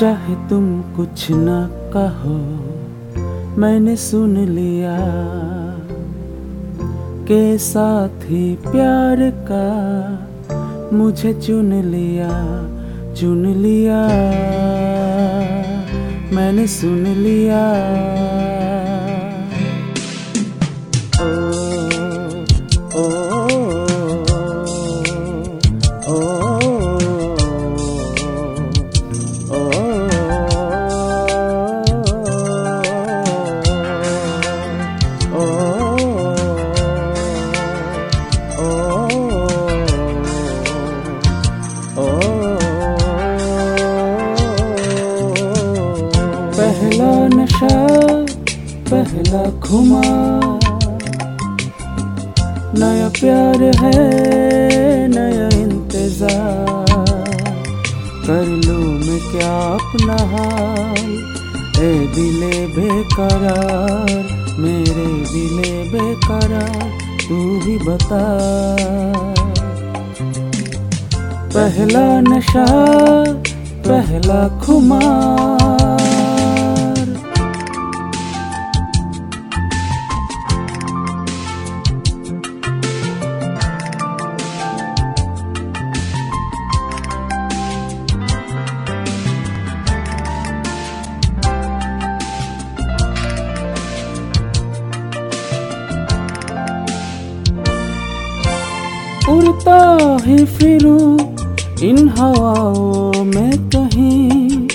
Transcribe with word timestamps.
चाहे 0.00 0.34
तुम 0.48 0.66
कुछ 0.96 1.26
न 1.30 1.54
कहो, 1.94 2.34
मैंने 3.60 3.94
सुन 3.96 4.36
लिया 4.48 4.96
के 7.26 7.42
साथ 7.58 8.24
ही 8.24 8.42
प्यार 8.66 9.22
का, 9.50 9.66
मुझे 10.96 11.32
चुन 11.40 11.72
लिया 11.84 12.30
चुन 13.14 13.46
लिया, 13.56 13.98
मैंने 16.36 16.66
सुन 16.66 17.04
लिया। 17.16 17.62
पहला 46.58 47.28
नशा, 47.28 47.76
पहला 48.90 49.50
खुमार 49.60 50.58
नया 52.78 53.08
प्यार 53.08 53.62
है, 53.62 53.92
नया 55.08 55.48
इंतज़ार। 55.58 56.86
कर 58.26 58.46
लूँ 58.46 58.92
मैं 58.92 59.20
क्या 59.30 59.56
अपना 59.58 60.12
हाल? 60.12 61.10
ए 61.80 62.08
दिले 62.14 62.66
बेकरार, 62.66 64.12
मेरे 64.58 65.06
दिले 65.32 65.88
बेकरार। 65.92 67.07
तू 67.28 67.36
ही 67.64 67.76
बता। 67.78 68.22
पहला 71.54 72.06
नशा 72.20 72.66
पहला 73.86 74.40
खुमार 74.62 75.57
उड़ता 99.28 100.18
ही 100.26 100.44
फिरूं 100.44 101.18
इन 101.82 102.08
हवाओं 102.08 103.24
में 103.24 103.68
कहीं। 103.68 104.68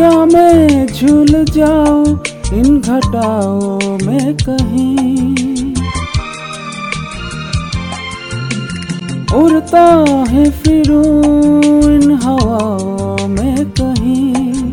या 0.00 0.24
मैं 0.24 0.86
झूल 0.86 1.44
जाऊँ 1.44 2.20
इन 2.52 2.80
घटाओं 2.80 3.98
में 4.06 4.36
कहीं। 4.36 5.74
उड़ता 9.42 10.04
है 10.28 10.50
फिरूं 10.50 11.22
इन 11.92 12.18
हवाओं 12.22 13.28
में 13.28 13.70
कहीं। 13.70 14.72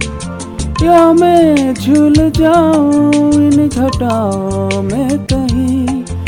या 0.83 1.13
मैं 1.13 1.73
झूल 1.73 2.15
जाऊँ 2.15 3.33
इन 3.33 3.67
घटाओं 3.67 4.81
में 4.81 5.19
कहीं। 5.19 6.18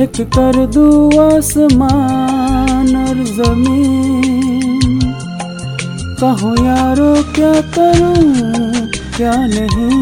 एक 0.00 0.20
कर 0.34 0.66
दू 0.66 0.84
आसमान 1.20 2.90
और 2.96 3.24
ज़मीन। 3.24 5.00
कहो 6.20 6.50
यारो, 6.64 7.14
क्या 7.32 7.52
करूँ, 7.76 8.22
क्या 9.16 9.32
नहीं? 9.46 9.98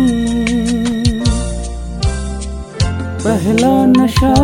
पहला 3.25 3.73
नशा, 3.87 4.35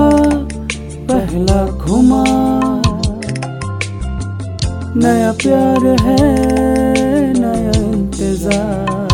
पहला 1.10 1.60
घुमा। 1.66 2.24
नया 4.96 5.32
प्यार 5.32 5.86
है, 6.00 6.18
नया 7.38 7.80
इंतज़ार। 7.82 9.08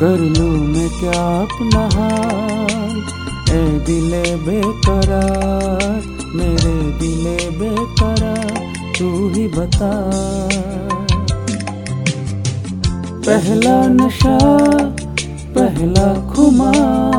कर 0.00 0.18
लूँ 0.38 0.54
मैं 0.66 0.88
क्या 0.88 1.22
अपना 1.42 1.88
हाल? 1.94 2.51
ए 3.54 3.62
दिले 3.86 4.22
बेकरार 4.44 6.02
मेरे 6.36 6.74
दिले 7.00 7.36
बेकरार 7.60 8.54
तू 8.98 9.08
ही 9.34 9.46
बता। 9.56 9.92
पहला 13.26 13.76
नशा 13.98 14.36
पहला 15.56 16.06
खुमार 16.32 17.11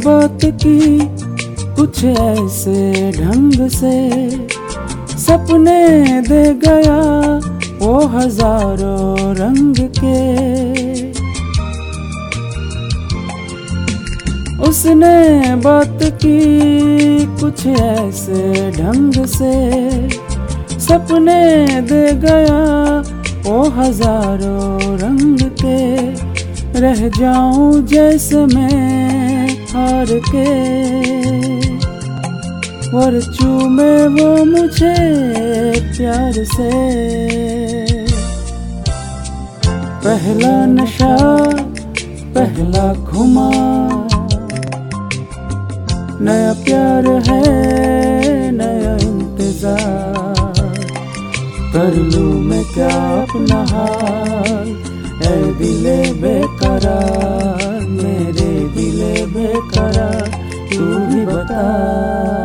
बात 0.00 0.44
की 0.62 0.98
कुछ 1.76 2.04
ऐसे 2.04 3.10
ढंग 3.12 3.68
से। 3.70 3.96
सपने 5.18 6.22
दे 6.22 6.42
गया 6.64 7.00
वो 7.80 7.98
हज़ारों 8.08 9.34
रंग 9.36 9.76
के। 9.98 10.18
उसने 14.68 15.56
बात 15.56 15.98
की 16.24 16.38
कुछ 17.40 17.66
ऐसे 17.66 18.70
ढंग 18.72 19.24
से। 19.28 19.54
सपने 20.78 21.80
दे 21.82 22.06
गया 22.24 22.60
वो 23.44 23.62
हज़ारों 23.78 24.98
रंग 24.98 25.38
के। 25.62 25.78
रह 26.80 27.08
जाऊँ 27.10 27.82
जैसे 27.86 28.44
मैं 28.46 29.19
हार 29.72 30.10
के, 30.26 30.50
और 32.96 33.20
चूमे 33.32 33.92
वो 34.14 34.28
मुझे 34.44 34.94
प्यार 35.90 36.44
से। 36.46 36.70
पहला 40.04 40.54
नशा, 40.68 41.16
पहला 42.34 42.86
घुमा, 42.94 43.50
नया 46.20 46.52
प्यार 46.64 47.06
है, 47.28 47.44
नया 48.52 48.94
इंतज़ार। 48.98 50.18
कर 51.72 51.94
लूँ 52.12 52.32
मैं 52.42 52.64
क्या 52.74 52.94
अपना 53.18 53.60
हाल 53.70 54.68
ए 55.24 55.36
दिले 55.58 56.00
बेकरार। 56.22 57.39
तू 60.80 60.86
भी 61.06 61.24
बता 61.26 62.39